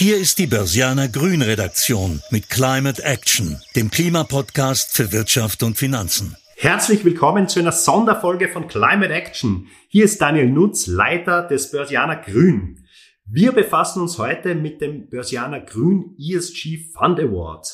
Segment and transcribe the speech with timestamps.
[0.00, 6.36] Hier ist die Börsianer Grün Redaktion mit Climate Action, dem Klimapodcast für Wirtschaft und Finanzen.
[6.56, 9.66] Herzlich willkommen zu einer Sonderfolge von Climate Action.
[9.88, 12.86] Hier ist Daniel Nutz, Leiter des Börsianer Grün.
[13.26, 17.66] Wir befassen uns heute mit dem Börsianer Grün ESG Fund Award.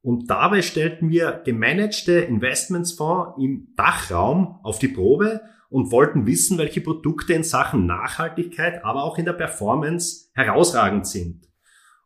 [0.00, 6.80] Und dabei stellten wir gemanagte Investmentsfonds im Dachraum auf die Probe und wollten wissen, welche
[6.80, 11.49] Produkte in Sachen Nachhaltigkeit, aber auch in der Performance herausragend sind.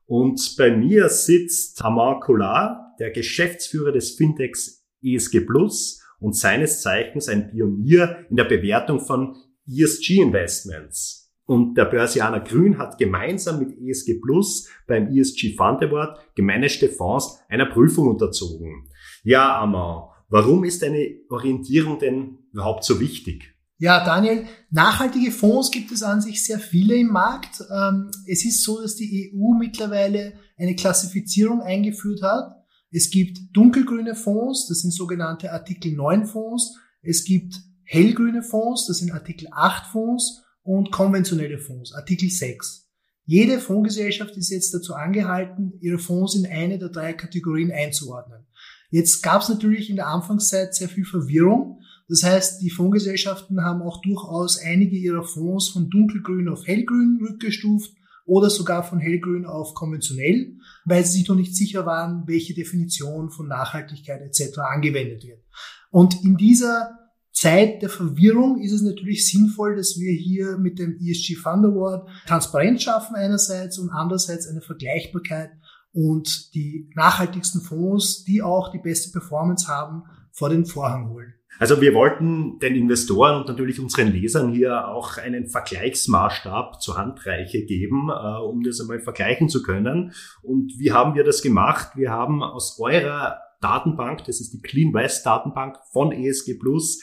[0.06, 7.28] Und bei mir sitzt Tamar Kolar, der Geschäftsführer des Fintechs ESG Plus und seines Zeichens
[7.28, 9.36] ein Pionier in der Bewertung von
[9.66, 11.32] ESG Investments.
[11.46, 17.40] Und der Börsianer Grün hat gemeinsam mit ESG Plus beim ESG Fund Award gemanagte Fonds
[17.48, 18.88] einer Prüfung unterzogen.
[19.22, 23.53] Ja, Amand, warum ist eine Orientierung denn überhaupt so wichtig?
[23.84, 27.62] Ja, Daniel, nachhaltige Fonds gibt es an sich sehr viele im Markt.
[27.70, 32.64] Ähm, es ist so, dass die EU mittlerweile eine Klassifizierung eingeführt hat.
[32.90, 36.78] Es gibt dunkelgrüne Fonds, das sind sogenannte Artikel 9 Fonds.
[37.02, 42.88] Es gibt hellgrüne Fonds, das sind Artikel 8 Fonds und konventionelle Fonds, Artikel 6.
[43.26, 48.46] Jede Fondsgesellschaft ist jetzt dazu angehalten, ihre Fonds in eine der drei Kategorien einzuordnen.
[48.88, 51.82] Jetzt gab es natürlich in der Anfangszeit sehr viel Verwirrung.
[52.08, 57.90] Das heißt, die Fondsgesellschaften haben auch durchaus einige ihrer Fonds von dunkelgrün auf hellgrün rückgestuft
[58.26, 63.30] oder sogar von hellgrün auf konventionell, weil sie sich noch nicht sicher waren, welche Definition
[63.30, 64.58] von Nachhaltigkeit etc.
[64.58, 65.42] angewendet wird.
[65.90, 66.98] Und in dieser
[67.32, 72.08] Zeit der Verwirrung ist es natürlich sinnvoll, dass wir hier mit dem ESG Fund Award
[72.26, 75.50] Transparenz schaffen einerseits und andererseits eine Vergleichbarkeit
[75.92, 81.34] und die nachhaltigsten Fonds, die auch die beste Performance haben, vor den Vorhang holen.
[81.58, 87.64] Also wir wollten den Investoren und natürlich unseren Lesern hier auch einen Vergleichsmaßstab zur Handreiche
[87.64, 90.12] geben, äh, um das einmal vergleichen zu können.
[90.42, 91.96] Und wie haben wir das gemacht?
[91.96, 97.02] Wir haben aus eurer Datenbank, das ist die Clean West Datenbank von ESG Plus,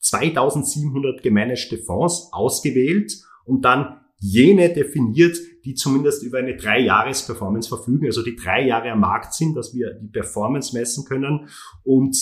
[0.00, 3.12] 2700 gemanagte Fonds ausgewählt
[3.44, 9.00] und dann jene definiert, die zumindest über eine drei-Jahres-Performance verfügen, also die drei Jahre am
[9.00, 11.48] Markt sind, dass wir die Performance messen können
[11.82, 12.16] und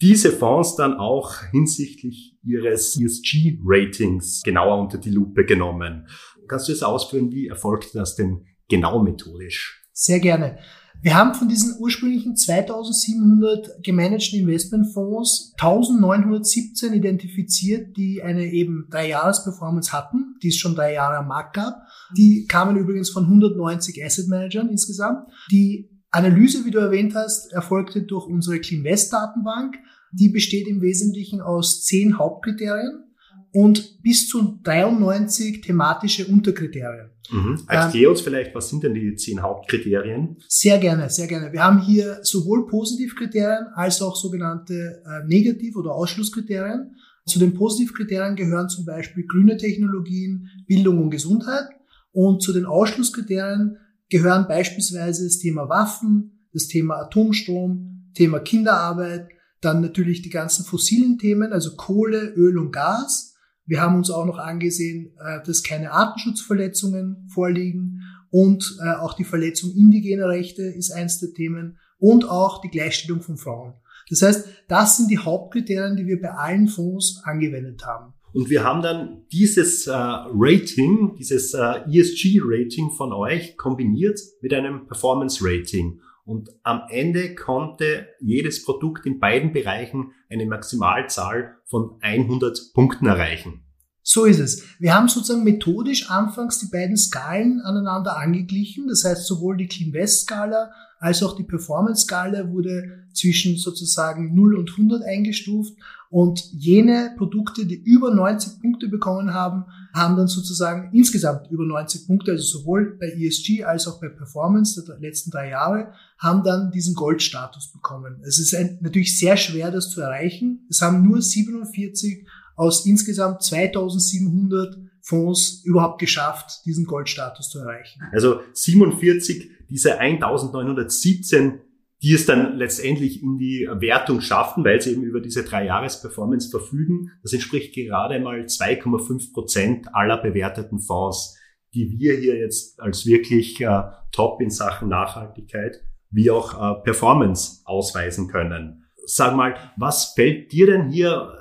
[0.00, 6.06] diese Fonds dann auch hinsichtlich ihres ESG-Ratings genauer unter die Lupe genommen.
[6.48, 9.82] Kannst du es ausführen, wie erfolgt das denn genau methodisch?
[9.92, 10.58] Sehr gerne.
[11.04, 19.44] Wir haben von diesen ursprünglichen 2700 gemanagten Investmentfonds 1917 identifiziert, die eine eben drei Jahres
[19.44, 21.82] Performance hatten, die es schon drei Jahre am Markt gab.
[22.16, 25.28] Die kamen übrigens von 190 Asset Managern insgesamt.
[25.50, 29.76] Die Analyse, wie du erwähnt hast, erfolgte durch unsere CleanVest Datenbank.
[30.12, 33.04] Die besteht im Wesentlichen aus zehn Hauptkriterien
[33.52, 37.10] und bis zu 93 thematische Unterkriterien.
[37.30, 37.62] Mhm.
[37.68, 40.36] Erklär uns vielleicht, was sind denn die zehn Hauptkriterien?
[40.48, 41.52] Sehr gerne, sehr gerne.
[41.52, 46.94] Wir haben hier sowohl Positivkriterien als auch sogenannte äh, Negativ- oder Ausschlusskriterien.
[47.26, 51.66] Zu den Positivkriterien gehören zum Beispiel grüne Technologien, Bildung und Gesundheit.
[52.12, 53.78] Und zu den Ausschlusskriterien
[54.14, 59.26] gehören beispielsweise das Thema Waffen, das Thema Atomstrom, Thema Kinderarbeit,
[59.60, 63.34] dann natürlich die ganzen fossilen Themen, also Kohle, Öl und Gas.
[63.66, 69.24] Wir haben uns auch noch angesehen, äh, dass keine Artenschutzverletzungen vorliegen und äh, auch die
[69.24, 73.74] Verletzung indigener Rechte ist eins der Themen und auch die Gleichstellung von Frauen.
[74.10, 78.13] Das heißt, das sind die Hauptkriterien, die wir bei allen Fonds angewendet haben.
[78.34, 84.86] Und wir haben dann dieses äh, Rating, dieses äh, ESG-Rating von euch kombiniert mit einem
[84.88, 86.00] Performance-Rating.
[86.24, 93.64] Und am Ende konnte jedes Produkt in beiden Bereichen eine Maximalzahl von 100 Punkten erreichen.
[94.02, 94.64] So ist es.
[94.80, 98.88] Wir haben sozusagen methodisch anfangs die beiden Skalen aneinander angeglichen.
[98.88, 104.34] Das heißt, sowohl die Clean West Skala als auch die Performance Skala wurde zwischen sozusagen
[104.34, 105.74] 0 und 100 eingestuft.
[106.14, 112.06] Und jene Produkte, die über 90 Punkte bekommen haben, haben dann sozusagen insgesamt über 90
[112.06, 116.70] Punkte, also sowohl bei ESG als auch bei Performance der letzten drei Jahre, haben dann
[116.70, 118.22] diesen Goldstatus bekommen.
[118.24, 120.64] Es ist ein, natürlich sehr schwer, das zu erreichen.
[120.70, 128.02] Es haben nur 47 aus insgesamt 2700 Fonds überhaupt geschafft, diesen Goldstatus zu erreichen.
[128.12, 131.58] Also 47 diese 1917,
[132.02, 136.00] die es dann letztendlich in die Wertung schaffen, weil sie eben über diese drei Jahres
[136.00, 137.10] Performance verfügen.
[137.22, 141.38] Das entspricht gerade mal 2,5 Prozent aller bewerteten Fonds,
[141.72, 143.82] die wir hier jetzt als wirklich äh,
[144.12, 148.84] top in Sachen Nachhaltigkeit wie auch äh, Performance ausweisen können.
[149.06, 151.32] Sag mal, was fällt dir denn hier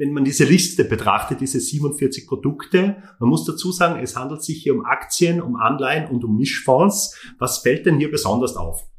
[0.00, 4.62] wenn man diese Liste betrachtet, diese 47 Produkte, man muss dazu sagen, es handelt sich
[4.62, 7.14] hier um Aktien, um Anleihen und um Mischfonds.
[7.38, 8.89] Was fällt denn hier besonders auf?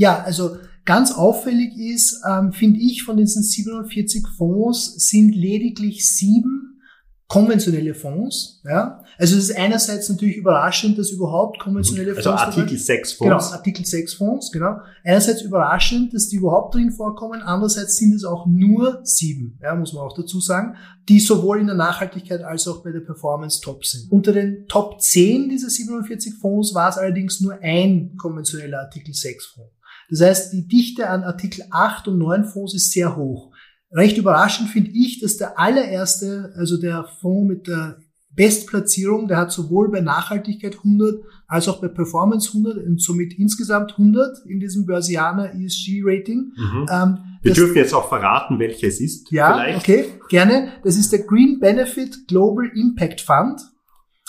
[0.00, 0.56] Ja, also
[0.86, 6.80] ganz auffällig ist, ähm, finde ich, von diesen 47 Fonds sind lediglich sieben
[7.28, 8.62] konventionelle Fonds.
[8.64, 9.04] Ja?
[9.18, 12.42] Also es ist einerseits natürlich überraschend, dass überhaupt konventionelle also Fonds...
[12.42, 13.44] Also Artikel 6 Fonds.
[13.44, 14.78] Genau, Artikel 6 Fonds, genau.
[15.04, 19.92] Einerseits überraschend, dass die überhaupt drin vorkommen, andererseits sind es auch nur sieben, ja, muss
[19.92, 20.76] man auch dazu sagen,
[21.10, 24.10] die sowohl in der Nachhaltigkeit als auch bei der Performance top sind.
[24.10, 29.44] Unter den Top 10 dieser 47 Fonds war es allerdings nur ein konventioneller Artikel 6
[29.44, 29.79] Fonds.
[30.10, 33.52] Das heißt, die Dichte an Artikel 8 und 9 Fonds ist sehr hoch.
[33.92, 37.98] Recht überraschend finde ich, dass der allererste, also der Fonds mit der
[38.32, 43.92] Bestplatzierung, der hat sowohl bei Nachhaltigkeit 100 als auch bei Performance 100 und somit insgesamt
[43.92, 46.52] 100 in diesem Börsianer ESG Rating.
[46.56, 46.86] Mhm.
[46.90, 49.30] Ähm, Wir dürfen jetzt auch verraten, welches ist.
[49.32, 49.78] Ja, vielleicht.
[49.78, 50.72] okay, gerne.
[50.84, 53.60] Das ist der Green Benefit Global Impact Fund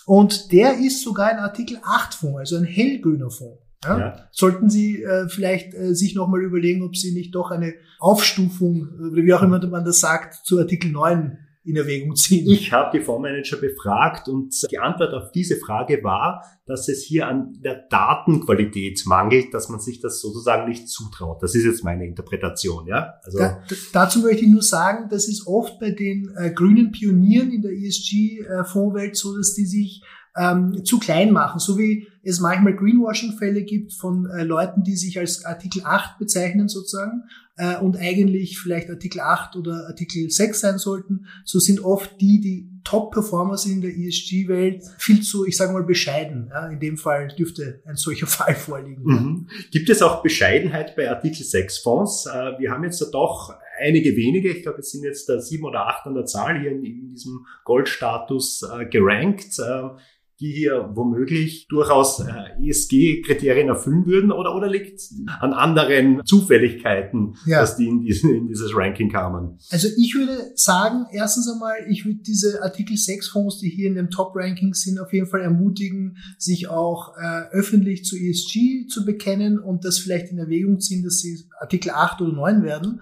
[0.08, 3.62] und der ist sogar ein Artikel 8 Fonds, also ein hellgrüner Fonds.
[3.84, 4.00] Ja?
[4.00, 4.28] ja.
[4.32, 9.24] Sollten Sie äh, vielleicht äh, sich nochmal überlegen, ob Sie nicht doch eine Aufstufung, oder
[9.24, 12.50] wie auch immer man das sagt, zu Artikel 9 in Erwägung ziehen?
[12.50, 17.28] Ich habe die Fondsmanager befragt und die Antwort auf diese Frage war, dass es hier
[17.28, 21.44] an der Datenqualität mangelt, dass man sich das sozusagen nicht zutraut.
[21.44, 23.16] Das ist jetzt meine Interpretation, ja.
[23.24, 23.64] Also da,
[23.94, 27.72] dazu möchte ich nur sagen, das ist oft bei den äh, grünen Pionieren in der
[27.72, 30.04] ESG-Fondswelt äh, so, dass die sich
[30.38, 35.20] ähm, zu klein machen, so wie es manchmal Greenwashing-Fälle gibt von äh, Leuten, die sich
[35.20, 37.24] als Artikel 8 bezeichnen sozusagen
[37.58, 41.26] äh, und eigentlich vielleicht Artikel 8 oder Artikel 6 sein sollten.
[41.44, 45.84] So sind oft die, die Top-Performer sind in der ESG-Welt, viel zu, ich sage mal,
[45.84, 46.50] bescheiden.
[46.50, 49.04] Ja, in dem Fall dürfte ein solcher Fall vorliegen.
[49.04, 49.48] Mhm.
[49.72, 52.26] Gibt es auch Bescheidenheit bei Artikel 6 Fonds?
[52.26, 55.66] Äh, wir haben jetzt da doch einige wenige, ich glaube, es sind jetzt da sieben
[55.66, 59.60] oder acht an der Zahl hier in, in diesem Goldstatus äh, gerankt.
[60.42, 65.00] Die hier womöglich durchaus äh, ESG-Kriterien erfüllen würden oder, oder liegt
[65.40, 67.62] an anderen Zufälligkeiten, ja.
[67.62, 69.60] dass die in, diesen, in dieses Ranking kamen?
[69.70, 73.96] Also ich würde sagen, erstens einmal, ich würde diese Artikel 6 Fonds, die hier in
[73.96, 79.60] dem Top-Ranking sind, auf jeden Fall ermutigen, sich auch äh, öffentlich zu ESG zu bekennen
[79.60, 83.02] und das vielleicht in Erwägung ziehen, dass sie Artikel 8 oder 9 werden.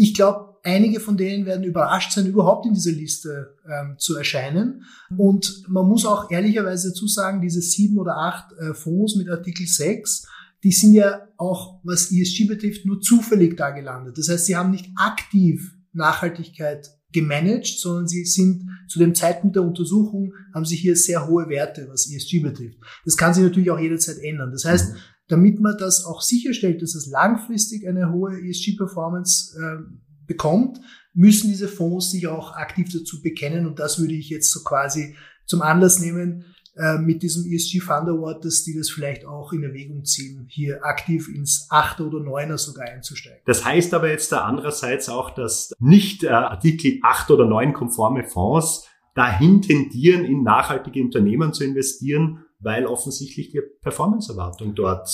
[0.00, 4.84] Ich glaube, einige von denen werden überrascht sein, überhaupt in dieser Liste ähm, zu erscheinen.
[5.14, 9.66] Und man muss auch ehrlicherweise dazu sagen, diese sieben oder acht äh, Fonds mit Artikel
[9.66, 10.26] 6,
[10.64, 14.16] die sind ja auch, was ESG betrifft, nur zufällig da gelandet.
[14.16, 19.64] Das heißt, sie haben nicht aktiv Nachhaltigkeit gemanagt, sondern sie sind zu dem Zeitpunkt der
[19.64, 22.78] Untersuchung, haben sie hier sehr hohe Werte, was ESG betrifft.
[23.04, 24.50] Das kann sich natürlich auch jederzeit ändern.
[24.50, 24.98] Das heißt, mhm.
[25.30, 29.82] Damit man das auch sicherstellt, dass es langfristig eine hohe ESG-Performance äh,
[30.26, 30.80] bekommt,
[31.14, 33.66] müssen diese Fonds sich auch aktiv dazu bekennen.
[33.66, 35.14] Und das würde ich jetzt so quasi
[35.46, 36.44] zum Anlass nehmen,
[36.76, 40.84] äh, mit diesem ESG Fund Award, dass die das vielleicht auch in Erwägung ziehen, hier
[40.84, 43.40] aktiv ins Achter oder Neuner sogar einzusteigen.
[43.44, 48.24] Das heißt aber jetzt da andererseits auch, dass nicht äh, Artikel 8 oder 9 konforme
[48.24, 55.08] Fonds dahin tendieren, in nachhaltige Unternehmen zu investieren, weil offensichtlich die Performance-Erwartung dort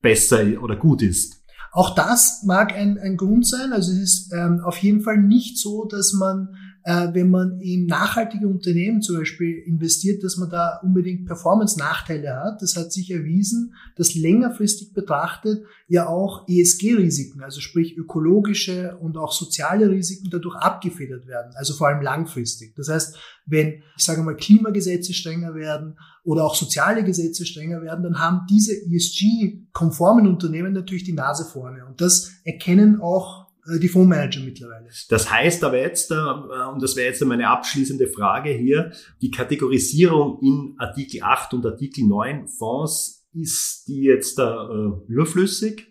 [0.00, 1.42] besser oder gut ist.
[1.72, 3.72] Auch das mag ein, ein Grund sein.
[3.72, 7.86] Also es ist ähm, auf jeden Fall nicht so, dass man, äh, wenn man in
[7.86, 12.60] nachhaltige Unternehmen zum Beispiel investiert, dass man da unbedingt Performance-Nachteile hat.
[12.60, 19.32] Das hat sich erwiesen, dass längerfristig betrachtet ja auch ESG-Risiken, also sprich ökologische und auch
[19.32, 21.52] soziale Risiken dadurch abgefedert werden.
[21.54, 22.74] Also vor allem langfristig.
[22.74, 28.02] Das heißt, wenn, ich sage mal, Klimagesetze strenger werden oder auch soziale Gesetze strenger werden,
[28.02, 31.86] dann haben diese ESG-konformen Unternehmen natürlich die Nase vorne.
[31.86, 34.88] Und das erkennen auch die Fondsmanager mittlerweile.
[35.08, 40.40] Das heißt aber jetzt, äh, und das wäre jetzt meine abschließende Frage hier, die Kategorisierung
[40.42, 45.86] in Artikel 8 und Artikel 9 Fonds, ist die jetzt da äh, überflüssig?